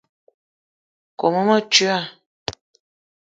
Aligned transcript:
Kome 1.19 1.41
metoua 1.47 1.97